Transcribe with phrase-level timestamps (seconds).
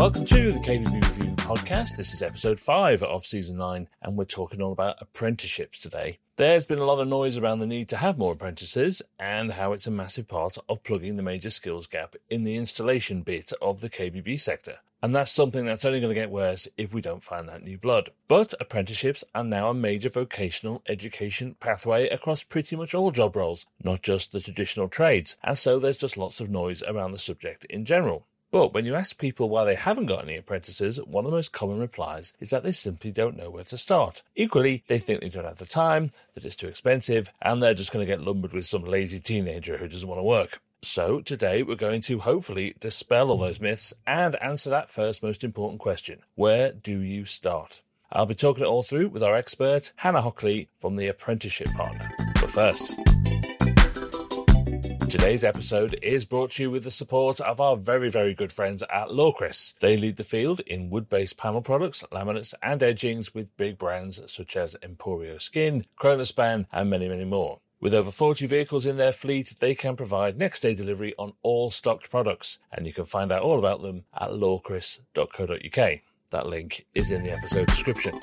[0.00, 1.98] Welcome to the KBB Review podcast.
[1.98, 6.16] This is episode five of season nine, and we're talking all about apprenticeships today.
[6.36, 9.74] There's been a lot of noise around the need to have more apprentices and how
[9.74, 13.82] it's a massive part of plugging the major skills gap in the installation bit of
[13.82, 14.78] the KBB sector.
[15.02, 17.76] And that's something that's only going to get worse if we don't find that new
[17.76, 18.08] blood.
[18.26, 23.66] But apprenticeships are now a major vocational education pathway across pretty much all job roles,
[23.84, 25.36] not just the traditional trades.
[25.44, 28.26] And so there's just lots of noise around the subject in general.
[28.52, 31.52] But when you ask people why they haven't got any apprentices, one of the most
[31.52, 34.22] common replies is that they simply don't know where to start.
[34.34, 37.92] Equally, they think they don't have the time, that it's too expensive, and they're just
[37.92, 40.60] going to get lumbered with some lazy teenager who doesn't want to work.
[40.82, 45.44] So today we're going to hopefully dispel all those myths and answer that first most
[45.44, 46.20] important question.
[46.34, 47.82] Where do you start?
[48.10, 52.10] I'll be talking it all through with our expert, Hannah Hockley from the Apprenticeship Partner.
[52.34, 52.98] But first,
[55.08, 58.82] Today's episode is brought to you with the support of our very, very good friends
[58.84, 59.74] at Lawcris.
[59.80, 64.56] They lead the field in wood-based panel products, laminates and edgings with big brands such
[64.56, 67.58] as Emporio Skin, Kronospan and many, many more.
[67.80, 71.70] With over 40 vehicles in their fleet, they can provide next day delivery on all
[71.70, 76.00] stocked products, and you can find out all about them at lawcris.co.uk.
[76.30, 78.20] That link is in the episode description.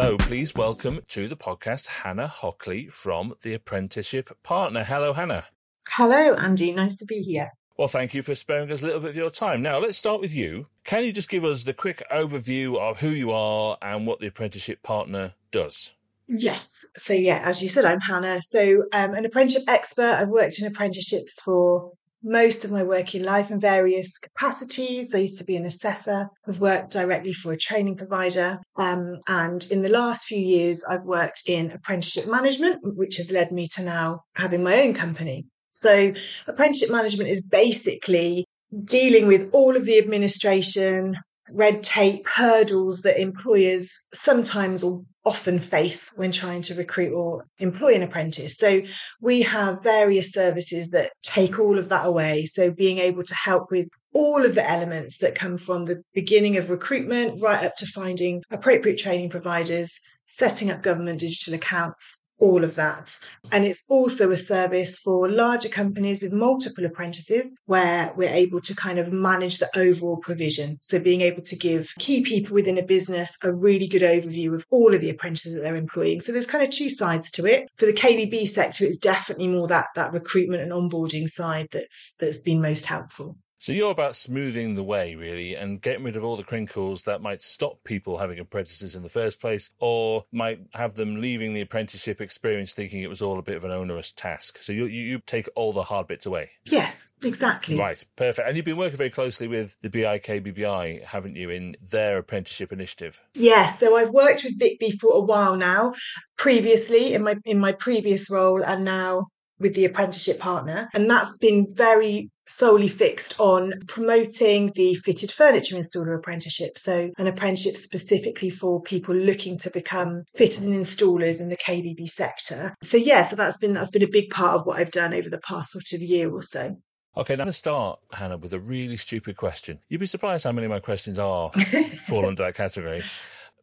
[0.00, 4.84] So please welcome to the podcast Hannah Hockley from the Apprenticeship Partner.
[4.84, 5.46] Hello, Hannah.
[5.90, 6.70] Hello, Andy.
[6.70, 7.50] Nice to be here.
[7.76, 9.60] Well, thank you for sparing us a little bit of your time.
[9.60, 10.68] Now, let's start with you.
[10.84, 14.28] Can you just give us the quick overview of who you are and what the
[14.28, 15.94] Apprenticeship Partner does?
[16.28, 16.86] Yes.
[16.96, 18.40] So, yeah, as you said, I'm Hannah.
[18.40, 20.14] So, um, an apprenticeship expert.
[20.14, 21.90] I've worked in apprenticeships for
[22.22, 25.14] most of my working life in various capacities.
[25.14, 28.58] I used to be an assessor, I've worked directly for a training provider.
[28.76, 33.52] Um, and in the last few years, I've worked in apprenticeship management, which has led
[33.52, 35.46] me to now having my own company.
[35.70, 36.12] So
[36.46, 38.44] apprenticeship management is basically
[38.84, 41.16] dealing with all of the administration,
[41.50, 47.94] red tape, hurdles that employers sometimes or often face when trying to recruit or employ
[47.94, 48.56] an apprentice.
[48.56, 48.80] So
[49.20, 52.46] we have various services that take all of that away.
[52.46, 56.56] So being able to help with all of the elements that come from the beginning
[56.56, 62.64] of recruitment right up to finding appropriate training providers, setting up government digital accounts, all
[62.64, 63.18] of that.
[63.52, 68.74] And it's also a service for larger companies with multiple apprentices where we're able to
[68.74, 70.76] kind of manage the overall provision.
[70.80, 74.64] So being able to give key people within a business a really good overview of
[74.70, 76.20] all of the apprentices that they're employing.
[76.20, 77.68] So there's kind of two sides to it.
[77.76, 82.38] For the KBB sector, it's definitely more that, that recruitment and onboarding side that's, that's
[82.38, 83.36] been most helpful.
[83.58, 87.20] So you're about smoothing the way, really, and getting rid of all the crinkles that
[87.20, 91.60] might stop people having apprentices in the first place, or might have them leaving the
[91.60, 94.62] apprenticeship experience thinking it was all a bit of an onerous task.
[94.62, 96.50] So you you, you take all the hard bits away.
[96.64, 97.78] Yes, exactly.
[97.78, 98.46] Right, perfect.
[98.46, 103.20] And you've been working very closely with the BIKBBI, haven't you, in their apprenticeship initiative?
[103.34, 103.80] Yes.
[103.80, 105.94] So I've worked with BIKB for a while now.
[106.36, 109.26] Previously, in my in my previous role, and now
[109.58, 110.88] with the apprenticeship partner.
[110.94, 116.78] And that's been very solely fixed on promoting the fitted furniture installer apprenticeship.
[116.78, 122.08] So an apprenticeship specifically for people looking to become fitters and installers in the KBB
[122.08, 122.74] sector.
[122.82, 125.28] So yeah, so that's been, that's been a big part of what I've done over
[125.28, 126.76] the past sort of year or so.
[127.16, 129.80] Okay, now I'm going to start, Hannah, with a really stupid question.
[129.88, 131.50] You'd be surprised how many of my questions are
[132.06, 133.02] fall under that category.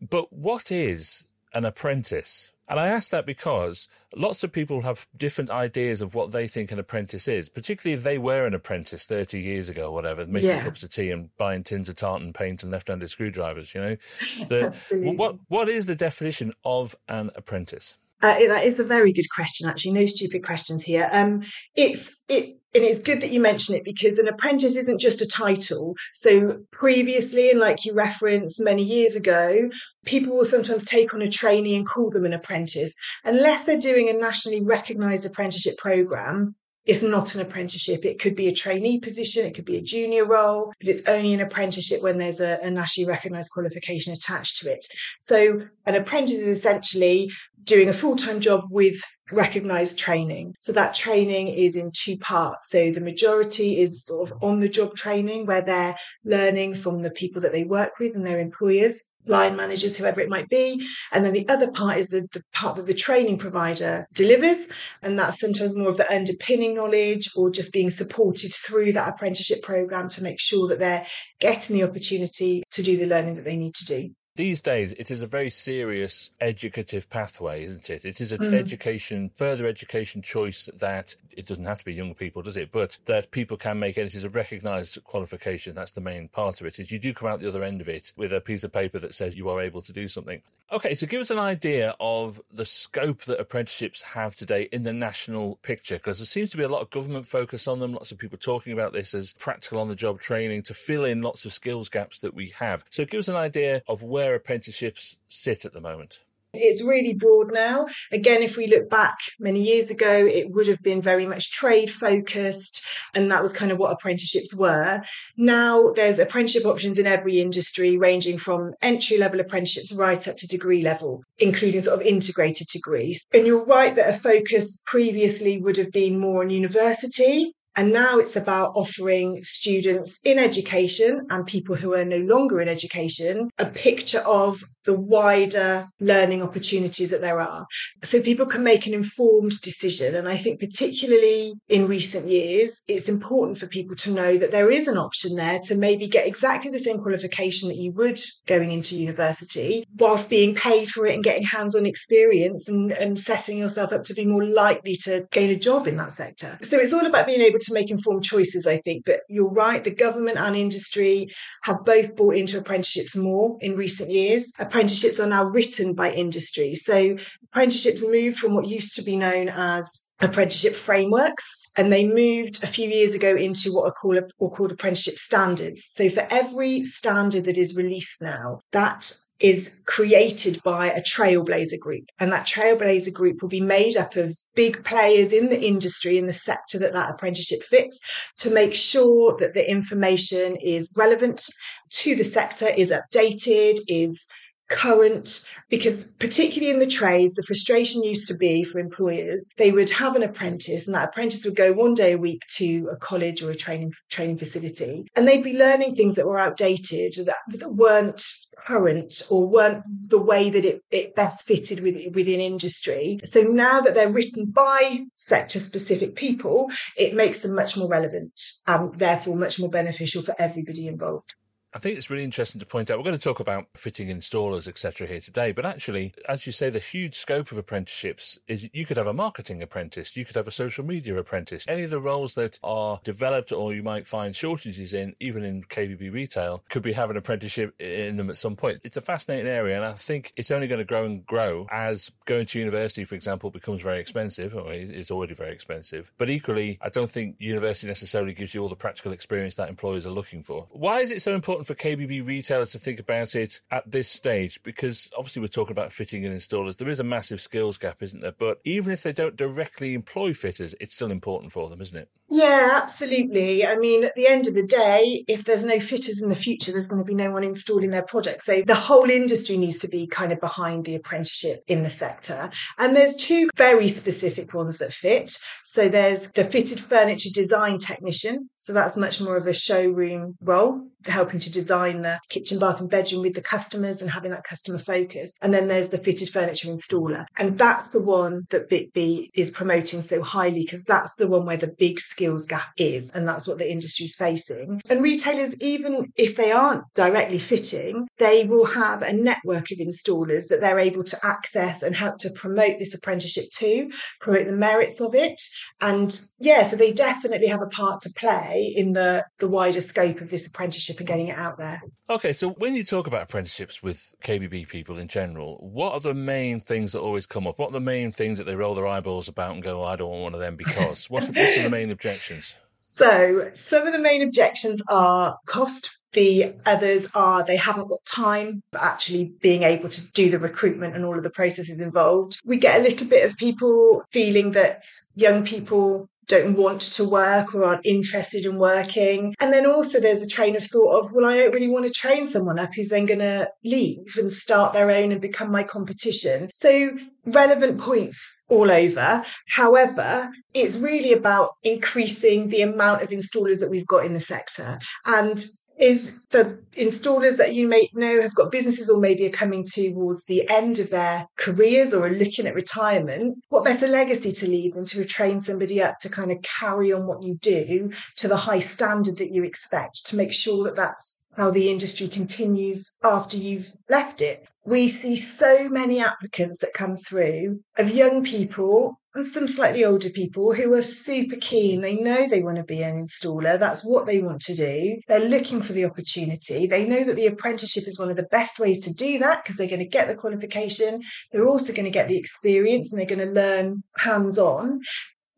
[0.01, 2.51] But what is an apprentice?
[2.67, 6.71] And I ask that because lots of people have different ideas of what they think
[6.71, 10.49] an apprentice is, particularly if they were an apprentice 30 years ago or whatever, making
[10.49, 10.63] yeah.
[10.63, 13.97] cups of tea and buying tins of tartan paint and left-handed screwdrivers, you know.
[14.47, 15.15] The, Absolutely.
[15.15, 17.97] What, what is the definition of an apprentice?
[18.25, 19.91] Uh, that is a very good question, actually.
[19.91, 21.07] No stupid questions here.
[21.11, 21.43] Um,
[21.75, 25.27] it's it, and it's good that you mention it because an apprentice isn't just a
[25.27, 25.93] title.
[26.11, 29.69] So previously, and like you referenced many years ago,
[30.05, 34.09] people will sometimes take on a trainee and call them an apprentice, unless they're doing
[34.09, 36.55] a nationally recognised apprenticeship program.
[36.85, 38.05] It's not an apprenticeship.
[38.05, 39.45] It could be a trainee position.
[39.45, 42.69] It could be a junior role, but it's only an apprenticeship when there's a, a
[42.69, 44.85] nationally recognised qualification attached to it.
[45.19, 47.31] So an apprentice is essentially
[47.66, 49.02] doing a full-time job with
[49.32, 50.53] recognized training.
[50.59, 52.70] So that training is in two parts.
[52.70, 57.12] So the majority is sort of on the job training where they're learning from the
[57.12, 60.85] people that they work with and their employers line managers, whoever it might be.
[61.12, 64.67] And then the other part is the, the, part that the training provider delivers.
[65.02, 69.62] And that's sometimes more of the underpinning knowledge or just being supported through that apprenticeship
[69.64, 71.06] program to make sure that they're
[71.40, 74.09] getting the opportunity to do the learning that they need to do.
[74.35, 78.03] These days it is a very serious educative pathway, isn't it?
[78.03, 78.53] It is an mm.
[78.53, 82.72] education, further education choice that it doesn't have to be young people, does it?
[82.72, 85.76] But that people can make, and it is a recognised qualification.
[85.76, 86.79] That's the main part of it.
[86.79, 88.99] Is you do come out the other end of it with a piece of paper
[88.99, 90.41] that says you are able to do something.
[90.72, 94.91] Okay, so give us an idea of the scope that apprenticeships have today in the
[94.91, 98.12] national picture, because there seems to be a lot of government focus on them, lots
[98.12, 101.46] of people talking about this as practical on the job training to fill in lots
[101.46, 102.84] of skills gaps that we have.
[102.90, 106.22] So give us an idea of where apprenticeships sit at the moment.
[106.57, 107.87] It's really broad now.
[108.11, 111.90] Again, if we look back many years ago, it would have been very much trade
[111.90, 112.84] focused,
[113.16, 115.02] and that was kind of what apprenticeships were.
[115.37, 120.47] Now there's apprenticeship options in every industry, ranging from entry level apprenticeships right up to
[120.47, 123.25] degree level, including sort of integrated degrees.
[123.34, 128.19] And you're right that a focus previously would have been more on university and now
[128.19, 133.66] it's about offering students in education and people who are no longer in education a
[133.66, 137.66] picture of the wider learning opportunities that there are.
[138.03, 140.16] So people can make an informed decision.
[140.16, 144.71] And I think particularly in recent years, it's important for people to know that there
[144.71, 148.71] is an option there to maybe get exactly the same qualification that you would going
[148.71, 153.91] into university whilst being paid for it and getting hands-on experience and, and setting yourself
[153.91, 156.57] up to be more likely to gain a job in that sector.
[156.61, 159.06] So it's all about being able to make informed choices, I think.
[159.06, 161.28] But you're right, the government and industry
[161.64, 166.76] have both bought into apprenticeships more in recent years apprenticeships are now written by industry.
[166.76, 167.17] So
[167.52, 171.46] apprenticeships moved from what used to be known as apprenticeship frameworks
[171.78, 175.85] and they moved a few years ago into what are called, are called apprenticeship standards.
[175.85, 182.05] So for every standard that is released now, that is created by a trailblazer group.
[182.20, 186.26] And that trailblazer group will be made up of big players in the industry, in
[186.26, 187.99] the sector that that apprenticeship fits,
[188.37, 191.43] to make sure that the information is relevant
[191.90, 194.28] to the sector, is updated, is
[194.70, 199.90] current because particularly in the trades the frustration used to be for employers they would
[199.90, 203.44] have an apprentice and that apprentice would go one day a week to a college
[203.44, 207.73] or a training training facility and they'd be learning things that were outdated that, that
[207.73, 208.23] weren't
[208.66, 213.20] current or weren't the way that it, it best fitted with, within industry.
[213.23, 218.40] So now that they're written by sector specific people it makes them much more relevant
[218.66, 221.35] and therefore much more beneficial for everybody involved
[221.75, 222.97] I think it's really interesting to point out.
[222.97, 225.51] We're going to talk about fitting installers, etc., here today.
[225.51, 229.13] But actually, as you say, the huge scope of apprenticeships is you could have a
[229.13, 231.66] marketing apprentice, you could have a social media apprentice.
[231.67, 235.63] Any of the roles that are developed or you might find shortages in, even in
[235.63, 238.79] KBB retail, could be having an apprenticeship in them at some point.
[238.85, 242.09] It's a fascinating area, and I think it's only going to grow and grow as
[242.23, 244.55] going to university, for example, becomes very expensive.
[244.55, 246.13] Or it's already very expensive.
[246.17, 250.05] But equally, I don't think university necessarily gives you all the practical experience that employers
[250.05, 250.67] are looking for.
[250.71, 251.65] Why is it so important?
[251.66, 254.62] For KBB retailers to think about it at this stage?
[254.64, 256.77] Because obviously we're talking about fitting and installers.
[256.77, 258.32] There is a massive skills gap, isn't there?
[258.32, 262.10] But even if they don't directly employ fitters, it's still important for them, isn't it?
[262.29, 263.65] Yeah, absolutely.
[263.65, 266.72] I mean, at the end of the day, if there's no fitters in the future,
[266.72, 268.46] there's going to be no one installing their products.
[268.46, 272.50] So the whole industry needs to be kind of behind the apprenticeship in the sector.
[272.77, 275.38] And there's two very specific ones that fit.
[275.63, 278.50] So there's the fitted furniture design technician.
[278.56, 282.89] So that's much more of a showroom role helping to design the kitchen, bath, and
[282.89, 285.36] bedroom with the customers and having that customer focus.
[285.41, 287.25] And then there's the fitted furniture installer.
[287.38, 291.57] And that's the one that BIKBBI is promoting so highly because that's the one where
[291.57, 293.12] the big skills gap is.
[293.12, 294.81] And that's what the industry is facing.
[294.89, 300.47] And retailers, even if they aren't directly fitting, they will have a network of installers
[300.50, 305.01] that they're able to access and help to promote this apprenticeship to, promote the merits
[305.01, 305.39] of it.
[305.81, 310.21] And yeah, so they definitely have a part to play in the, the wider scope
[310.21, 311.81] of this apprenticeship and getting it out there.
[312.09, 316.13] Okay, so when you talk about apprenticeships with KBB people in general, what are the
[316.13, 317.59] main things that always come up?
[317.59, 319.95] What are the main things that they roll their eyeballs about and go, oh, I
[319.95, 321.09] don't want one of them because?
[321.09, 322.55] what, what are the main objections?
[322.77, 325.89] So, some of the main objections are cost.
[326.13, 330.95] The others are they haven't got time, but actually being able to do the recruitment
[330.95, 332.39] and all of the processes involved.
[332.45, 334.83] We get a little bit of people feeling that
[335.15, 339.36] young people don't want to work or aren't interested in working.
[339.39, 341.91] And then also there's a train of thought of, well, I don't really want to
[341.91, 345.63] train someone up who's then going to leave and start their own and become my
[345.63, 346.50] competition.
[346.53, 346.91] So
[347.25, 349.24] relevant points all over.
[349.50, 354.79] However, it's really about increasing the amount of installers that we've got in the sector.
[355.05, 355.44] And
[355.79, 360.25] is for installers that you may know have got businesses or maybe are coming towards
[360.25, 364.74] the end of their careers or are looking at retirement, what better legacy to leave
[364.74, 368.38] than to train somebody up to kind of carry on what you do to the
[368.38, 373.38] high standard that you expect to make sure that that's how the industry continues after
[373.38, 374.46] you've left it.
[374.65, 380.10] We see so many applicants that come through of young people and some slightly older
[380.10, 381.81] people who are super keen.
[381.81, 383.57] They know they want to be an installer.
[383.57, 385.00] That's what they want to do.
[385.07, 386.67] They're looking for the opportunity.
[386.67, 389.55] They know that the apprenticeship is one of the best ways to do that because
[389.55, 391.01] they're going to get the qualification.
[391.31, 394.81] They're also going to get the experience and they're going to learn hands on.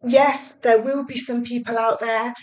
[0.03, 2.34] Yes, there will be some people out there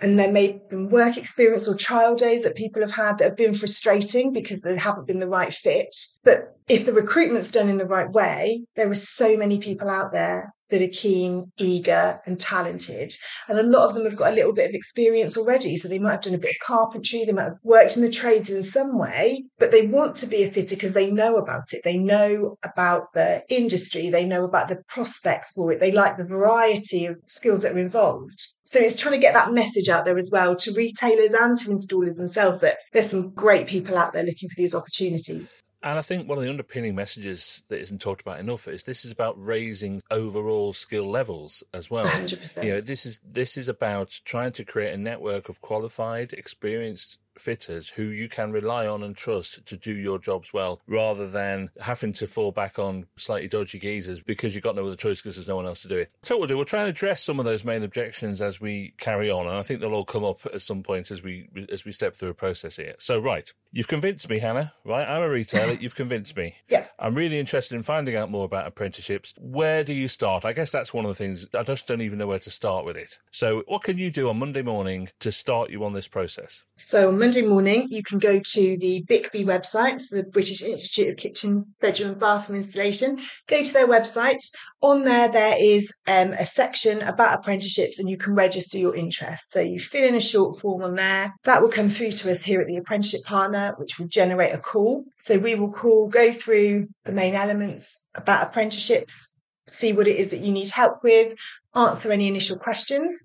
[0.00, 3.24] and there may have been work experience or trial days that people have had that
[3.24, 5.86] have been frustrating because they haven't been the right fit.
[6.24, 10.12] But if the recruitment's done in the right way, there are so many people out
[10.12, 13.12] there that are keen, eager, and talented.
[13.48, 15.76] And a lot of them have got a little bit of experience already.
[15.76, 18.10] So they might have done a bit of carpentry, they might have worked in the
[18.10, 21.64] trades in some way, but they want to be a fitter because they know about
[21.72, 21.82] it.
[21.84, 26.26] They know about the industry, they know about the prospects for it, they like the
[26.26, 28.38] variety of skills that are involved.
[28.64, 31.70] So it's trying to get that message out there as well to retailers and to
[31.70, 35.54] installers themselves that there's some great people out there looking for these opportunities.
[35.84, 39.04] And I think one of the underpinning messages that isn't talked about enough is this
[39.04, 42.06] is about raising overall skill levels as well.
[42.06, 42.64] 100%.
[42.64, 47.18] You know, this is this is about trying to create a network of qualified, experienced
[47.38, 51.70] fitters who you can rely on and trust to do your jobs well, rather than
[51.80, 55.36] having to fall back on slightly dodgy geezers because you've got no other choice because
[55.36, 56.10] there's no one else to do it.
[56.22, 56.56] So we'll do.
[56.56, 59.62] We'll try and address some of those main objections as we carry on, and I
[59.62, 62.34] think they'll all come up at some point as we as we step through a
[62.34, 62.94] process here.
[62.98, 64.72] So right, you've convinced me, Hannah.
[64.84, 65.74] Right, I'm a retailer.
[65.74, 66.56] You've convinced me.
[66.68, 66.86] Yeah.
[66.98, 69.34] I'm really interested in finding out more about apprenticeships.
[69.38, 70.44] Where do you start?
[70.44, 71.46] I guess that's one of the things.
[71.54, 73.18] I just don't even know where to start with it.
[73.30, 76.64] So what can you do on Monday morning to start you on this process?
[76.76, 81.16] So Monday morning, you can go to the BIKBBI website, so the British Institute of
[81.16, 83.18] Kitchen, Bedroom and Bathroom Installation.
[83.46, 84.42] Go to their website.
[84.82, 89.52] On there, there is um, a section about apprenticeships and you can register your interest.
[89.52, 91.32] So you fill in a short form on there.
[91.44, 94.58] That will come through to us here at the Apprenticeship Partner, which will generate a
[94.58, 95.04] call.
[95.16, 99.34] So we will call, go through the main elements about apprenticeships,
[99.66, 101.34] see what it is that you need help with,
[101.74, 103.24] answer any initial questions.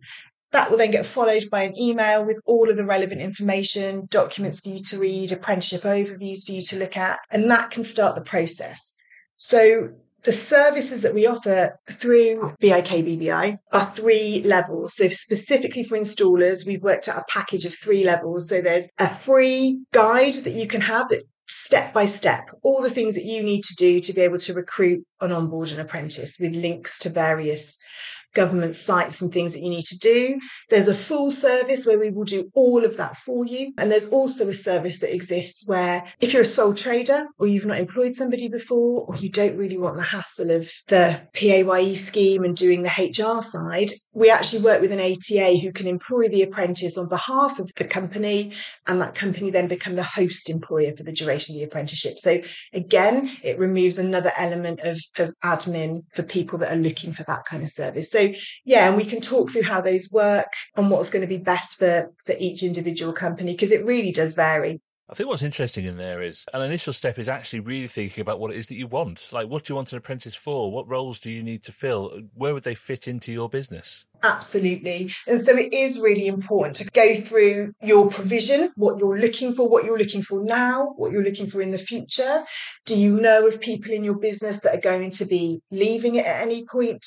[0.51, 4.62] That will then get followed by an email with all of the relevant information, documents
[4.62, 8.15] for you to read, apprenticeship overviews for you to look at, and that can start
[8.15, 8.96] the process.
[9.36, 9.89] So
[10.24, 14.96] the services that we offer through BIK BBI are three levels.
[14.96, 18.50] So specifically for installers, we've worked out a package of three levels.
[18.50, 22.89] So there's a free guide that you can have that step by step, all the
[22.89, 26.38] things that you need to do to be able to recruit and onboard an apprentice
[26.39, 27.79] with links to various
[28.33, 30.39] government sites and things that you need to do.
[30.69, 33.74] There's a full service where we will do all of that for you.
[33.77, 37.65] And there's also a service that exists where if you're a sole trader or you've
[37.65, 42.43] not employed somebody before or you don't really want the hassle of the PAYE scheme
[42.43, 46.42] and doing the HR side, we actually work with an ATA who can employ the
[46.42, 48.54] apprentice on behalf of the company
[48.88, 52.18] and that company then become the host employer for the duration of the apprenticeship.
[52.18, 52.42] So
[52.74, 57.46] again, it removes another element of, of admin for people that are looking for that
[57.46, 58.10] kind of service.
[58.10, 58.32] So
[58.66, 61.78] yeah, and we can talk through how those work and what's going to be best
[61.78, 64.82] for, for each individual company because it really does vary.
[65.12, 68.39] I think what's interesting in there is an initial step is actually really thinking about
[68.39, 69.30] what it is that you want.
[69.34, 70.72] Like, what do you want an apprentice for?
[70.72, 72.22] What roles do you need to fill?
[72.36, 74.06] Where would they fit into your business?
[74.22, 75.12] Absolutely.
[75.28, 79.68] And so it is really important to go through your provision, what you're looking for,
[79.68, 82.44] what you're looking for now, what you're looking for in the future.
[82.86, 86.25] Do you know of people in your business that are going to be leaving it
[86.28, 87.04] at any point?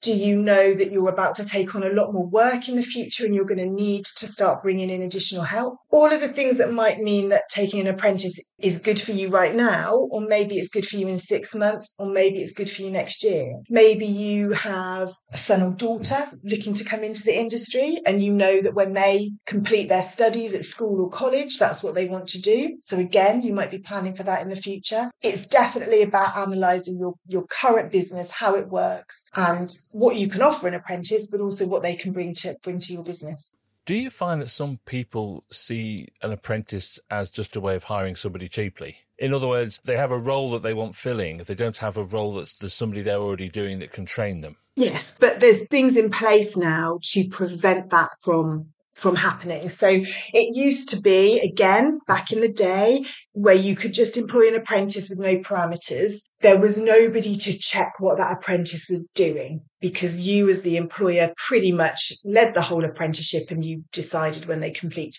[0.00, 2.82] Do you know that you're about to take on a lot more work in the
[2.82, 5.78] future and you're going to need to start bringing in additional help?
[5.90, 9.28] All of the things that might mean that taking an apprentice is good for you
[9.28, 12.70] right now, or maybe it's good for you in six months, or maybe it's good
[12.70, 13.54] for you next year.
[13.68, 18.32] Maybe you have a son or daughter looking to come into the industry and you
[18.32, 22.28] know that when they complete their studies at school or college, that's what they want
[22.28, 22.76] to do.
[22.80, 25.10] So again, you might be planning for that in the future.
[25.22, 30.42] It's definitely about analysing your, your current business, how it works and what you can
[30.42, 33.56] offer an apprentice, but also what they can bring to bring to your business.
[33.86, 38.16] Do you find that some people see an apprentice as just a way of hiring
[38.16, 38.98] somebody cheaply?
[39.16, 41.38] In other words, they have a role that they want filling.
[41.38, 44.56] They don't have a role that's there's somebody they're already doing that can train them.
[44.76, 49.68] Yes, but there's things in place now to prevent that from from happening.
[49.68, 54.48] So it used to be, again, back in the day, where you could just employ
[54.48, 56.28] an apprentice with no parameters.
[56.40, 61.32] There was nobody to check what that apprentice was doing because you, as the employer,
[61.36, 65.16] pretty much led the whole apprenticeship and you decided when they complete.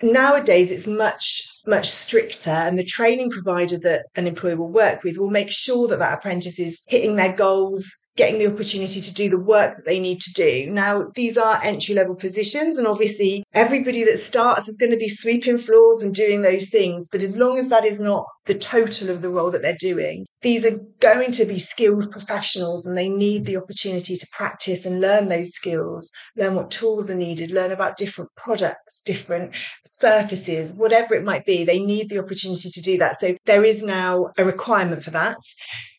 [0.00, 5.18] nowadays it's much much stricter and the training provider that an employer will work with
[5.18, 9.30] will make sure that that apprentice is hitting their goals getting the opportunity to do
[9.30, 10.68] the work that they need to do.
[10.68, 15.08] Now, these are entry level positions, and obviously, everybody that starts is going to be
[15.08, 17.08] sweeping floors and doing those things.
[17.10, 20.26] But as long as that is not the total of the role that they're doing,
[20.42, 25.00] these are going to be skilled professionals and they need the opportunity to practice and
[25.00, 31.14] learn those skills, learn what tools are needed, learn about different products, different surfaces, whatever
[31.14, 31.64] it might be.
[31.64, 33.20] They need the opportunity to do that.
[33.20, 35.38] So there is now a requirement for that.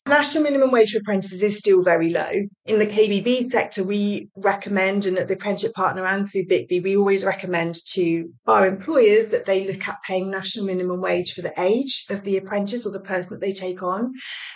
[0.09, 2.31] National minimum wage for apprentices is still very low.
[2.65, 6.97] In the KBB sector, we recommend, and at the apprenticeship partner and through BIKBBI, we
[6.97, 11.53] always recommend to our employers that they look at paying national minimum wage for the
[11.61, 14.13] age of the apprentice or the person that they take on.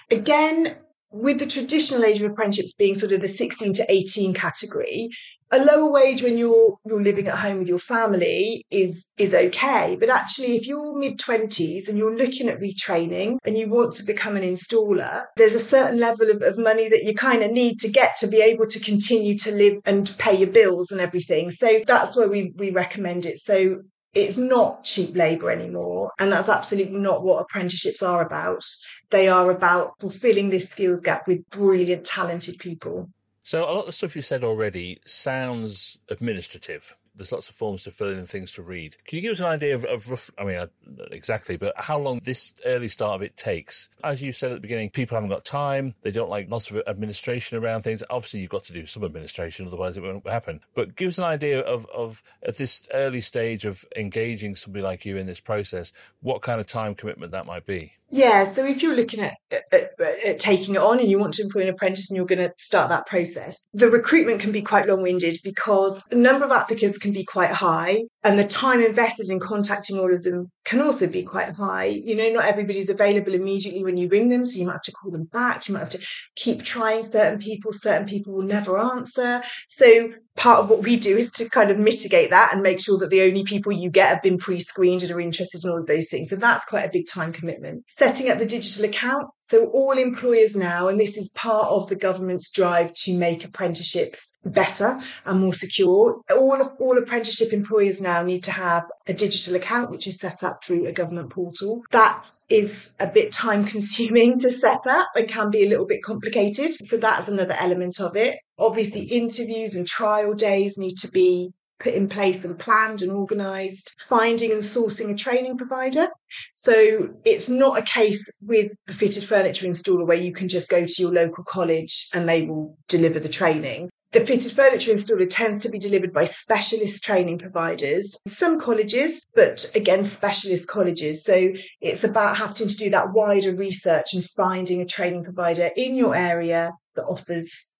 [0.09, 0.75] Again,
[1.13, 5.09] with the traditional age of apprenticeships being sort of the 16 to 18 category,
[5.51, 9.95] a lower wage when you're you're living at home with your family is is okay.
[9.99, 14.03] But actually if you're mid 20s and you're looking at retraining and you want to
[14.03, 17.79] become an installer, there's a certain level of, of money that you kind of need
[17.81, 21.51] to get to be able to continue to live and pay your bills and everything.
[21.51, 23.37] So that's where we, we recommend it.
[23.37, 26.11] So it's not cheap labour anymore.
[26.19, 28.63] And that's absolutely not what apprenticeships are about.
[29.09, 33.09] They are about fulfilling this skills gap with brilliant, talented people.
[33.43, 37.83] So, a lot of the stuff you said already sounds administrative there's lots of forms
[37.83, 38.97] to fill in and things to read.
[39.05, 40.67] Can you give us an idea of, of rough, I mean,
[41.11, 43.89] exactly, but how long this early start of it takes?
[44.03, 45.95] As you said at the beginning, people haven't got time.
[46.01, 48.03] They don't like lots of administration around things.
[48.09, 50.61] Obviously, you've got to do some administration, otherwise it won't happen.
[50.73, 55.05] But give us an idea of, of at this early stage of engaging somebody like
[55.05, 57.93] you in this process, what kind of time commitment that might be.
[58.15, 61.41] Yeah, so if you're looking at, at, at, taking it on and you want to
[61.41, 64.87] employ an apprentice and you're going to start that process, the recruitment can be quite
[64.87, 69.29] long winded because the number of applicants can be quite high and the time invested
[69.29, 71.85] in contacting all of them can also be quite high.
[71.85, 74.91] You know, not everybody's available immediately when you ring them, so you might have to
[74.91, 75.67] call them back.
[75.67, 77.71] You might have to keep trying certain people.
[77.73, 79.41] Certain people will never answer.
[79.67, 82.97] So part of what we do is to kind of mitigate that and make sure
[82.99, 85.85] that the only people you get have been pre-screened and are interested in all of
[85.85, 86.29] those things.
[86.29, 87.83] So that's quite a big time commitment.
[87.89, 89.27] Setting up the digital account.
[89.41, 94.37] So all employers now, and this is part of the government's drive to make apprenticeships
[94.45, 96.21] better and more secure.
[96.31, 100.63] All, all apprenticeship employers now need to have a digital account, which is set up
[100.63, 101.81] through a government portal.
[101.91, 106.03] That is a bit time consuming to set up and can be a little bit
[106.03, 106.73] complicated.
[106.85, 108.37] So that's another element of it.
[108.59, 113.95] Obviously, interviews and trial days need to be put in place and planned and organised,
[113.99, 116.07] finding and sourcing a training provider.
[116.53, 120.85] So it's not a case with the fitted furniture installer where you can just go
[120.85, 123.89] to your local college and they will deliver the training.
[124.13, 129.65] The fitted furniture installer tends to be delivered by specialist training providers, some colleges, but
[129.73, 131.23] again, specialist colleges.
[131.23, 135.95] So it's about having to do that wider research and finding a training provider in
[135.95, 137.71] your area that offers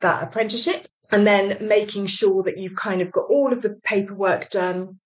[0.00, 4.50] that apprenticeship and then making sure that you've kind of got all of the paperwork
[4.50, 4.98] done,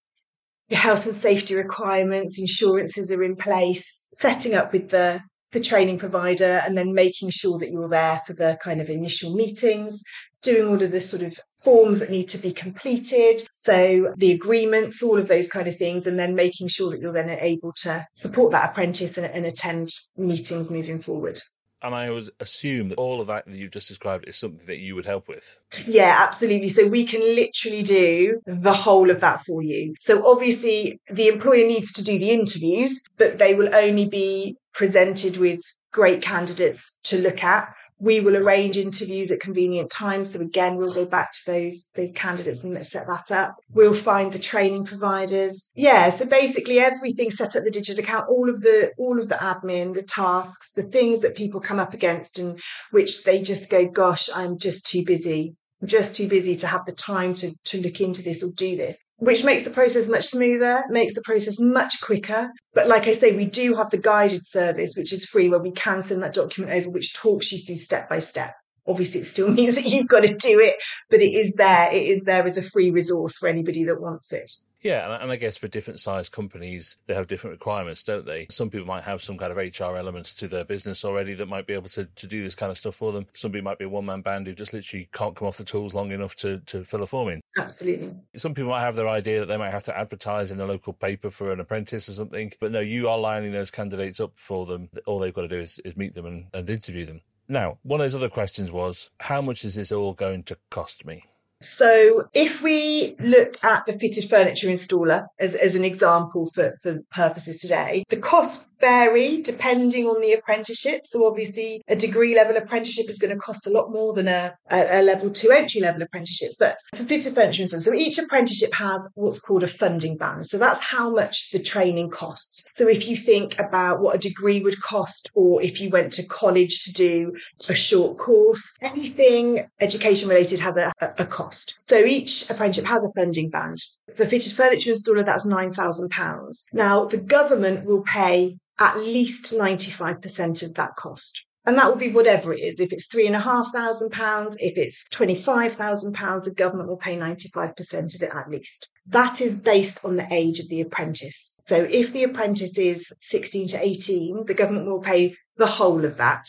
[0.70, 5.20] your health and safety requirements, insurances are in place, setting up with the
[5.54, 9.34] the training provider and then making sure that you're there for the kind of initial
[9.34, 10.02] meetings,
[10.44, 13.42] doing all of the sort of forms that need to be completed.
[13.50, 17.12] So the agreements, all of those kind of things, and then making sure that you're
[17.12, 21.40] then able to support that apprentice and, and attend meetings moving forward.
[21.82, 24.78] And I would assume that all of that that you've just described is something that
[24.78, 25.58] you would help with.
[25.86, 26.68] Yeah, absolutely.
[26.68, 29.94] So we can literally do the whole of that for you.
[29.98, 35.36] So obviously the employer needs to do the interviews, but they will only be presented
[35.36, 35.60] with
[35.92, 40.32] great candidates to look at we will arrange interviews at convenient times.
[40.32, 43.56] So again, we'll go back to those those candidates and set that up.
[43.70, 45.70] We'll find the training providers.
[45.74, 49.36] Yeah, so basically everything set up the digital account, all of the all of the
[49.36, 53.86] admin, the tasks, the things that people come up against and which they just go,
[53.86, 57.82] gosh, I'm just too busy I'm just too busy to have the time to, to
[57.82, 61.58] look into this or do this, which makes the process much smoother, makes the process
[61.58, 62.50] much quicker.
[62.72, 65.72] But like I say, we do have the guided service, which is free, where we
[65.72, 68.54] can send that document over, which talks you through step by step.
[68.86, 70.76] Obviously, it still means that you've got to do it,
[71.10, 71.92] but it is there.
[71.92, 74.50] It is there as a free resource for anybody that wants it.
[74.84, 78.46] Yeah, and I guess for different size companies, they have different requirements, don't they?
[78.50, 81.66] Some people might have some kind of HR elements to their business already that might
[81.66, 83.26] be able to, to do this kind of stuff for them.
[83.32, 85.94] Somebody might be a one man band who just literally can't come off the tools
[85.94, 87.40] long enough to, to fill a form in.
[87.56, 88.12] Absolutely.
[88.36, 90.92] Some people might have their idea that they might have to advertise in the local
[90.92, 94.66] paper for an apprentice or something, but no, you are lining those candidates up for
[94.66, 94.90] them.
[95.06, 97.22] All they've got to do is, is meet them and, and interview them.
[97.48, 101.06] Now, one of those other questions was, how much is this all going to cost
[101.06, 101.24] me?
[101.64, 107.00] So if we look at the fitted furniture installer as, as an example for, for
[107.10, 111.02] purposes today, the cost vary depending on the apprenticeship.
[111.04, 114.54] So obviously a degree level apprenticeship is going to cost a lot more than a,
[114.70, 116.52] a, a level two entry level apprenticeship.
[116.58, 120.46] But for fitted furniture installer, so each apprenticeship has what's called a funding band.
[120.46, 122.66] So that's how much the training costs.
[122.70, 126.26] So if you think about what a degree would cost, or if you went to
[126.26, 127.32] college to do
[127.68, 131.78] a short course, anything education related has a, a cost.
[131.88, 133.78] So each apprenticeship has a funding band.
[134.18, 136.64] The fitted furniture installer, that's £9,000.
[136.72, 141.44] Now the government will pay at least 95% of that cost.
[141.66, 142.78] And that will be whatever it is.
[142.78, 146.90] If it's three and a half thousand pounds, if it's twenty-five thousand pounds, the government
[146.90, 148.90] will pay ninety-five percent of it at least.
[149.06, 151.58] That is based on the age of the apprentice.
[151.64, 156.18] So if the apprentice is sixteen to eighteen, the government will pay the whole of
[156.18, 156.44] that.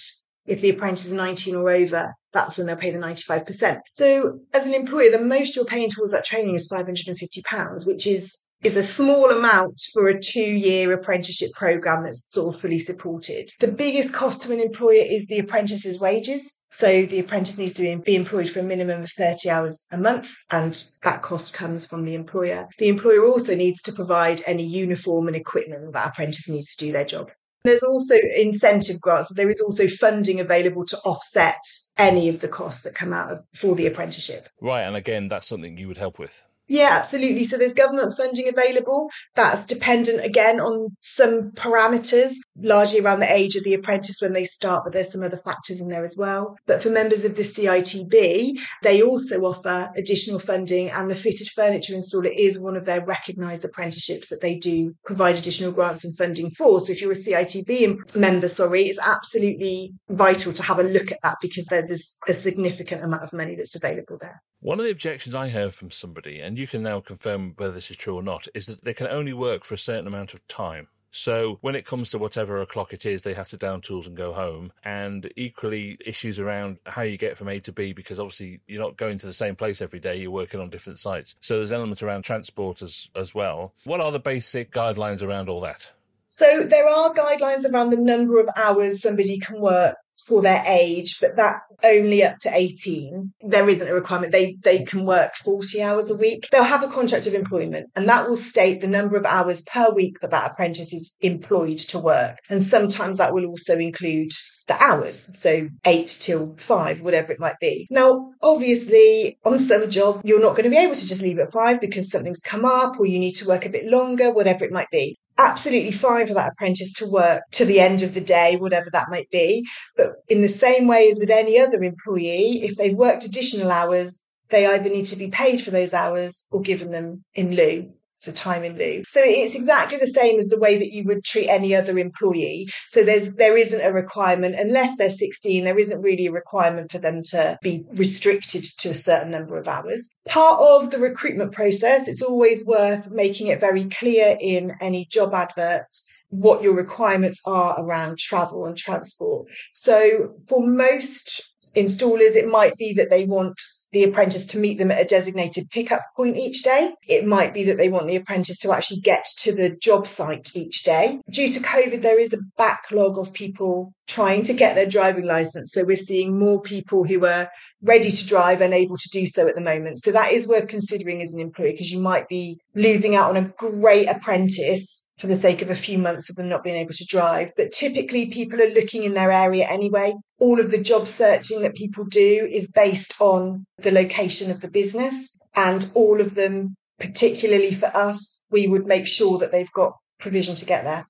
[0.46, 3.80] If the apprentice is 19 or over, that's when they'll pay the 95%.
[3.92, 8.44] So as an employer, the most you're paying towards that training is £550, which is
[8.66, 13.48] is a small amount for a two year apprenticeship program that's sort of fully supported.
[13.60, 16.60] The biggest cost to an employer is the apprentice's wages.
[16.68, 20.34] So the apprentice needs to be employed for a minimum of 30 hours a month,
[20.50, 22.68] and that cost comes from the employer.
[22.80, 26.92] The employer also needs to provide any uniform and equipment that apprentice needs to do
[26.92, 27.32] their job.
[27.64, 29.32] There's also incentive grants.
[29.34, 31.62] There is also funding available to offset
[31.98, 34.50] any of the costs that come out of for the apprenticeship.
[34.60, 36.46] Right, and again, that's something you would help with.
[36.68, 37.44] Yeah, absolutely.
[37.44, 39.10] So there's government funding available.
[39.36, 44.46] That's dependent again on some parameters, largely around the age of the apprentice when they
[44.46, 46.58] start, but there's some other factors in there as well.
[46.66, 51.94] But for members of the CITB, they also offer additional funding and the fitted furniture
[51.94, 56.50] installer is one of their recognised apprenticeships that they do provide additional grants and funding
[56.50, 56.80] for.
[56.80, 61.22] So if you're a CITB member, sorry, it's absolutely vital to have a look at
[61.22, 64.42] that because there's a significant amount of money that's available there.
[64.66, 67.92] One of the objections I heard from somebody, and you can now confirm whether this
[67.92, 70.46] is true or not, is that they can only work for a certain amount of
[70.48, 70.88] time.
[71.12, 74.18] So when it comes to whatever o'clock it is, they have to down tools and
[74.18, 74.74] go home.
[74.84, 78.98] And equally, issues around how you get from A to B, because obviously you're not
[78.98, 81.36] going to the same place every day, you're working on different sites.
[81.42, 83.76] So there's elements around transport as, as well.
[83.84, 85.94] What are the basic guidelines around all that?
[86.26, 91.18] So there are guidelines around the number of hours somebody can work for their age,
[91.20, 93.34] but that only up to 18.
[93.42, 94.32] There isn't a requirement.
[94.32, 96.48] They, they can work 40 hours a week.
[96.52, 99.92] They'll have a contract of employment and that will state the number of hours per
[99.92, 102.38] week that that apprentice is employed to work.
[102.50, 104.32] And sometimes that will also include
[104.68, 105.30] the hours.
[105.36, 107.88] So eight till five, whatever it might be.
[107.92, 111.52] Now, obviously on some job, you're not going to be able to just leave at
[111.52, 114.72] five because something's come up or you need to work a bit longer, whatever it
[114.72, 118.56] might be absolutely fine for that apprentice to work to the end of the day,
[118.56, 119.66] whatever that might be.
[119.98, 124.24] But in the same way as with any other employee, if they've worked additional hours,
[124.50, 128.32] they either need to be paid for those hours or given them in lieu so
[128.32, 129.04] time in lieu.
[129.08, 132.68] So it's exactly the same as the way that you would treat any other employee.
[132.88, 135.64] So there's there isn't a requirement unless they're 16.
[135.64, 139.68] There isn't really a requirement for them to be restricted to a certain number of
[139.68, 140.16] hours.
[140.28, 145.34] Part of the recruitment process, it's always worth making it very clear in any job
[145.34, 149.48] adverts what your requirements are around travel and transport.
[149.74, 153.60] So for most installers, it might be that they want
[153.92, 156.94] the apprentice to meet them at a designated pickup point each day.
[157.08, 160.50] It might be that they want the apprentice to actually get to the job site
[160.56, 161.20] each day.
[161.30, 165.72] Due to COVID, there is a backlog of people trying to get their driving license.
[165.72, 167.50] So we're seeing more people who are
[167.82, 170.00] ready to drive and able to do so at the moment.
[170.00, 173.44] So that is worth considering as an employer because you might be losing out on
[173.44, 176.94] a great apprentice for the sake of a few months of them not being able
[176.94, 177.52] to drive.
[177.56, 180.14] But typically people are looking in their area anyway.
[180.40, 184.70] All of the job searching that people do is based on the location of the
[184.70, 189.94] business and all of them, particularly for us, we would make sure that they've got
[190.20, 191.08] provision to get there.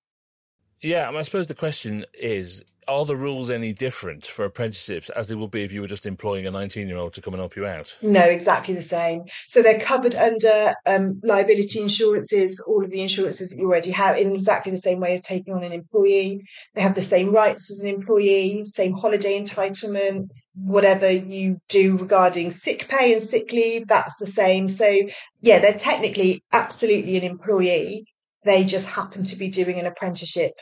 [0.81, 5.35] Yeah, I suppose the question is are the rules any different for apprenticeships as they
[5.35, 7.55] would be if you were just employing a 19 year old to come and help
[7.55, 7.97] you out?
[8.01, 9.23] No, exactly the same.
[9.47, 14.17] So they're covered under um, liability insurances, all of the insurances that you already have,
[14.17, 16.41] in exactly the same way as taking on an employee.
[16.73, 20.29] They have the same rights as an employee, same holiday entitlement.
[20.53, 24.69] Whatever you do regarding sick pay and sick leave, that's the same.
[24.69, 24.87] So,
[25.41, 28.05] yeah, they're technically absolutely an employee.
[28.45, 30.53] They just happen to be doing an apprenticeship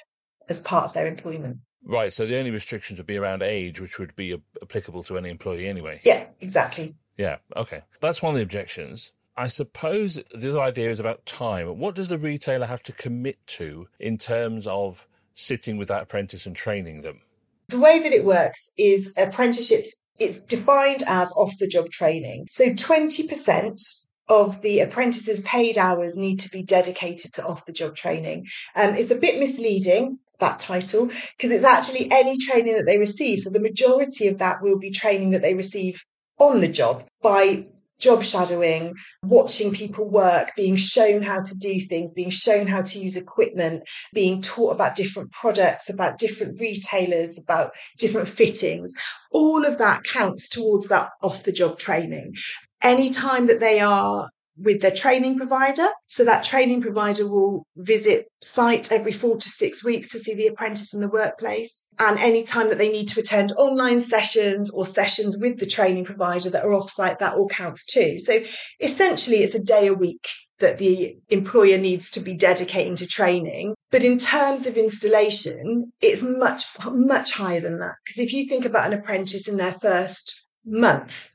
[0.50, 1.58] as part of their employment.
[1.86, 2.14] Right.
[2.14, 5.68] So the only restrictions would be around age, which would be applicable to any employee
[5.68, 6.00] anyway.
[6.04, 6.96] Yeah, exactly.
[7.18, 7.38] Yeah.
[7.56, 7.84] Okay.
[8.02, 9.12] That's one of the objections.
[9.36, 11.80] I suppose the other idea is about time.
[11.80, 16.46] What does the retailer have to commit to in terms of sitting with that apprentice
[16.46, 17.22] and training them?
[17.70, 22.48] The way that it works is apprenticeships It's defined as off the job training.
[22.52, 23.82] So 20%
[24.30, 28.46] of the apprentices' paid hours need to be dedicated to off the job training.
[28.76, 33.40] Um, it's a bit misleading, that title, because it's actually any training that they receive.
[33.40, 36.04] So the majority of that will be training that they receive
[36.38, 37.66] on the job by
[38.00, 43.00] job shadowing, watching people work, being shown how to do things, being shown how to
[43.00, 48.94] use equipment, being taught about different products, about different retailers, about different fittings.
[49.32, 52.34] All of that counts towards that off the job training.
[52.82, 55.88] Any time that they are with their training provider.
[56.08, 60.48] So that training provider will visit site every four to six weeks to see the
[60.48, 61.88] apprentice in the workplace.
[62.00, 66.06] And any time that they need to attend online sessions or sessions with the training
[66.06, 68.20] provider that are off site, that all counts too.
[68.20, 68.42] So
[68.80, 70.28] essentially it's a day a week
[70.60, 73.76] that the employer needs to be dedicating to training.
[73.92, 77.96] But in terms of installation, it's much, much higher than that.
[78.04, 81.33] Because if you think about an apprentice in their first month,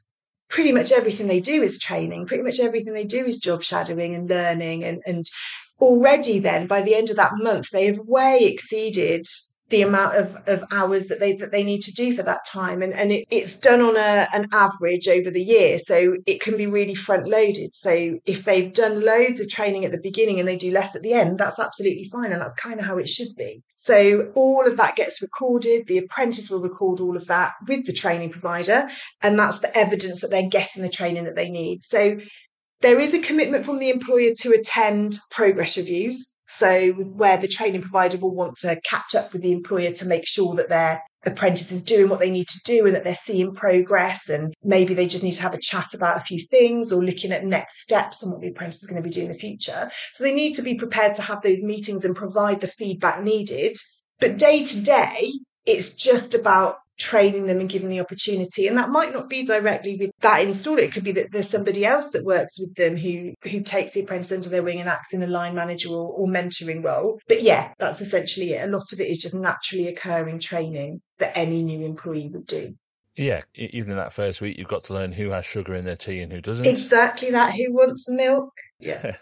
[0.49, 2.27] pretty much everything they do is training.
[2.27, 4.85] Pretty much everything they do is job shadowing and learning.
[4.85, 5.27] And, and
[5.81, 9.25] already then by the end of that month, they have way exceeded
[9.71, 12.83] the amount of, of hours that they that they need to do for that time.
[12.83, 16.57] And and it, it's done on a an average over the year so it can
[16.57, 20.49] be really front loaded so if they've done loads of training at the beginning and
[20.49, 23.09] they do less at the end that's absolutely fine and that's kind of how it
[23.09, 23.63] should be.
[23.75, 27.93] So all of that gets recorded the apprentice will record all of that with the
[27.93, 28.89] training provider
[29.23, 31.83] and that's the evidence that they're getting the training that they need.
[31.83, 32.19] So
[32.81, 37.83] there is a commitment from the employer to attend progress reviews so where the training
[37.83, 41.71] provider will want to catch up with the employer to make sure that their apprentice
[41.71, 45.07] is doing what they need to do and that they're seeing progress and maybe they
[45.07, 48.23] just need to have a chat about a few things or looking at next steps
[48.23, 49.91] and what the apprentice is going to be doing in the future.
[50.15, 53.77] So they need to be prepared to have those meetings and provide the feedback needed.
[54.19, 55.33] But day to day,
[55.67, 58.67] it's just about training them and giving the opportunity.
[58.67, 60.81] And that might not be directly with that installer.
[60.81, 64.01] It could be that there's somebody else that works with them who who takes the
[64.01, 67.21] apprentice under their wing and acts in a line manager or, or mentoring role.
[67.29, 68.69] But yeah, that's essentially it.
[68.69, 72.75] A lot of it is just naturally occurring training that any new employee would do.
[73.17, 75.97] Yeah, even in that first week, you've got to learn who has sugar in their
[75.97, 76.67] tea and who doesn't.
[76.67, 77.53] Exactly that.
[77.53, 78.53] Who wants milk?
[78.81, 79.17] Yeah.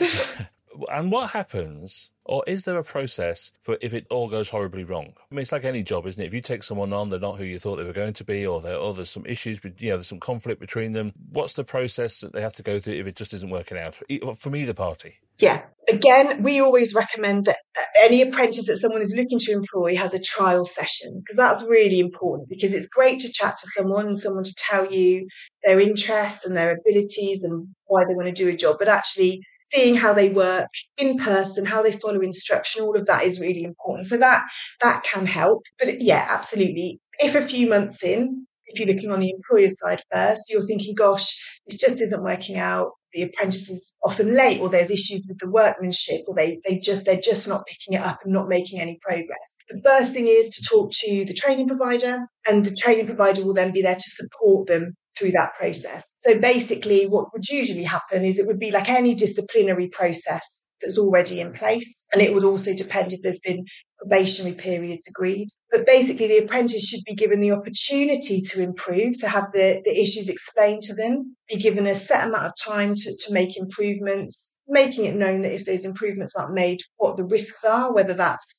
[0.90, 5.14] and what happens or is there a process for if it all goes horribly wrong?
[5.30, 6.26] I mean, it's like any job, isn't it?
[6.26, 8.44] If you take someone on, they're not who you thought they were going to be,
[8.44, 11.12] or, or there's some issues, but you know, there's some conflict between them.
[11.30, 14.00] What's the process that they have to go through if it just isn't working out
[14.36, 15.14] from either party?
[15.38, 15.62] Yeah.
[15.88, 20.14] Again, we always recommend that uh, any apprentice that someone is looking to employ has
[20.14, 24.18] a trial session because that's really important because it's great to chat to someone and
[24.18, 25.28] someone to tell you
[25.62, 29.42] their interests and their abilities and why they want to do a job, but actually
[29.66, 33.64] seeing how they work in person, how they follow instruction, all of that is really
[33.64, 34.06] important.
[34.06, 34.44] So that
[34.80, 35.62] that can help.
[35.78, 37.00] But yeah, absolutely.
[37.18, 40.94] If a few months in, if you're looking on the employer side first, you're thinking,
[40.94, 42.90] gosh, this just isn't working out.
[43.12, 47.06] The apprentice is often late or there's issues with the workmanship or they, they just
[47.06, 49.56] they're just not picking it up and not making any progress.
[49.70, 53.54] The first thing is to talk to the training provider and the training provider will
[53.54, 56.10] then be there to support them through that process.
[56.18, 60.98] So basically, what would usually happen is it would be like any disciplinary process that's
[60.98, 62.04] already in place.
[62.12, 63.64] And it would also depend if there's been
[63.98, 65.48] probationary periods agreed.
[65.70, 70.00] But basically, the apprentice should be given the opportunity to improve, to have the, the
[70.00, 74.52] issues explained to them, be given a set amount of time to, to make improvements,
[74.68, 78.55] making it known that if those improvements aren't made, what the risks are, whether that's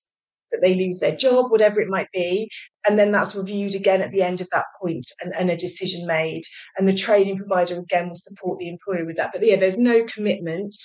[0.52, 2.50] that they lose their job, whatever it might be.
[2.88, 6.08] And then that's reviewed again at the end of that point and, and, a decision
[6.08, 6.44] made.
[6.78, 9.32] And the training provider again will support the employer with that.
[9.34, 10.76] But yeah, there's no commitment.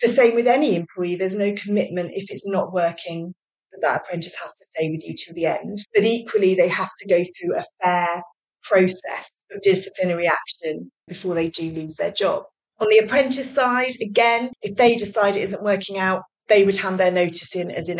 [0.00, 3.34] The same with any employee, there's no commitment if it's not working
[3.72, 5.78] that that apprentice has to stay with you to the end.
[5.94, 8.22] But equally, they have to go through a fair
[8.62, 12.44] process of disciplinary action before they do lose their job.
[12.78, 17.00] On the apprentice side, again, if they decide it isn't working out, they would hand
[17.00, 17.98] their notice in as in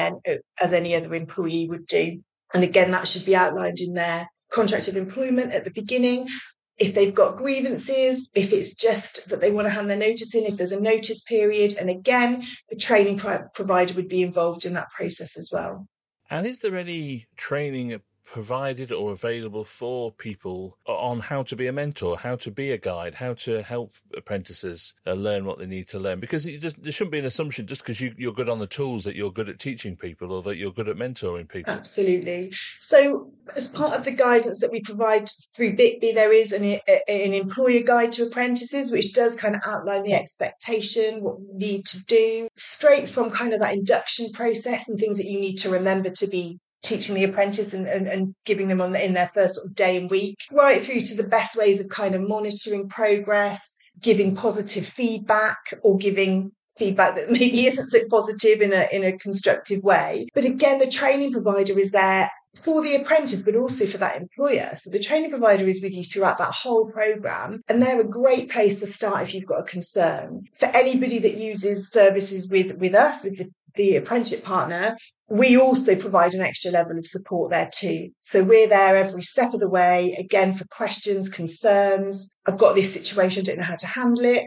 [0.61, 2.21] as any other employee would do.
[2.53, 6.29] And again, that should be outlined in their contract of employment at the beginning.
[6.77, 10.47] If they've got grievances, if it's just that they want to hand their notice in,
[10.47, 13.19] if there's a notice period, and again, the training
[13.55, 15.87] provider would be involved in that process as well.
[16.29, 17.93] And is there any training
[18.31, 22.79] provided or available for people on how to be a mentor, how to be a
[22.79, 26.21] guide, how to help apprentices uh, learn what they need to learn.
[26.21, 29.03] Because just, there shouldn't be an assumption just because you, you're good on the tools
[29.05, 31.73] that you're good at teaching people or that you're good at mentoring people.
[31.73, 32.53] Absolutely.
[32.79, 37.35] So, as part of the guidance that we provide through BIKBBI, there is an, an
[37.35, 42.05] employer guide to apprentices, which does kind of outline the expectation, what you need to
[42.05, 46.11] do, straight from kind of that induction process and things that you need to remember
[46.11, 49.57] to be teaching the apprentice and, and, and giving them on the, in their first
[49.57, 52.89] sort of day and week, right through to the best ways of kind of monitoring
[52.89, 59.05] progress, giving positive feedback or giving feedback that maybe isn't so positive in a in
[59.05, 60.27] a constructive way.
[60.35, 64.71] But again, the training provider is there for the apprentice, but also for that employer.
[64.75, 68.51] So the training provider is with you throughout that whole program, and they're a great
[68.51, 70.49] place to start if you've got a concern.
[70.59, 74.97] For anybody that uses services with with us, with the, the apprenticeship partner,
[75.31, 78.11] we also provide an extra level of support there too.
[78.21, 82.35] So we're there every step of the way, again, for questions, concerns.
[82.47, 84.45] I've got this situation, don't know how to handle it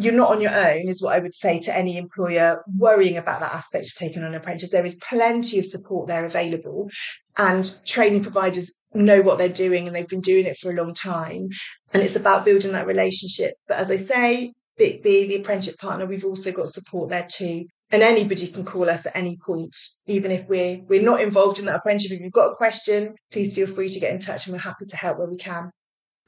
[0.00, 3.40] you're not on your own, is what I would say to any employer worrying about
[3.40, 4.70] that aspect of taking on an apprentice.
[4.70, 6.88] There is plenty of support there available,
[7.36, 10.94] and training providers know what they're doing and they've been doing it for a long
[10.94, 11.48] time.
[11.92, 13.54] And it's about building that relationship.
[13.68, 17.66] But as I say, the, the, the apprenticeship partner, we've also got support there too.
[17.92, 19.76] And anybody can call us at any point,
[20.06, 22.16] even if we're we're not involved in that apprenticeship.
[22.16, 24.86] If you've got a question, please feel free to get in touch, and we're happy
[24.86, 25.70] to help where we can.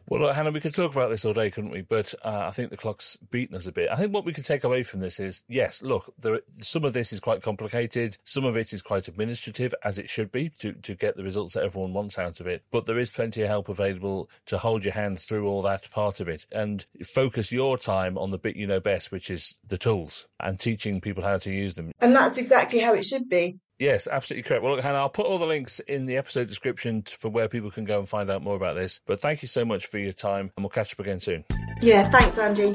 [0.06, 1.80] Well, look, Hannah, we could talk about this all day, couldn't we?
[1.80, 3.88] But uh, I think the clock's beaten us a bit.
[3.90, 6.92] I think what we could take away from this is, yes, look, there, some of
[6.92, 8.18] this is quite complicated.
[8.22, 11.54] Some of it is quite administrative, as it should be, to, to get the results
[11.54, 12.64] that everyone wants out of it.
[12.70, 16.20] But there is plenty of help available to hold your hand through all that part
[16.20, 19.78] of it and focus your time on the bit you know best, which is the
[19.78, 21.92] tools and teaching people how to use them.
[22.00, 23.58] And that's exactly how it should be.
[23.78, 24.62] Yes, absolutely correct.
[24.62, 27.72] Well, look, Hannah, I'll put all the links in the episode description for where people
[27.72, 29.00] can go and find out more about this.
[29.04, 31.44] But thank you so much for your time, and we'll catch up again soon.
[31.80, 32.72] Yeah, thanks, Andy.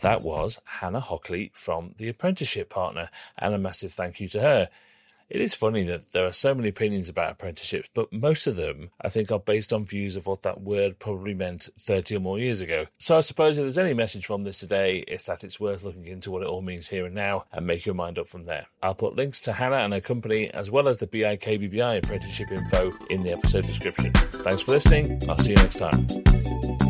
[0.00, 4.68] That was Hannah Hockley from The Apprenticeship Partner, and a massive thank you to her.
[5.30, 8.90] It is funny that there are so many opinions about apprenticeships, but most of them,
[9.00, 12.38] I think, are based on views of what that word probably meant 30 or more
[12.38, 12.86] years ago.
[12.98, 16.06] So I suppose if there's any message from this today, it's that it's worth looking
[16.06, 18.66] into what it all means here and now and make your mind up from there.
[18.82, 22.94] I'll put links to Hannah and her company, as well as the BIKBBI apprenticeship info
[23.10, 24.12] in the episode description.
[24.14, 25.20] Thanks for listening.
[25.28, 26.87] I'll see you next time.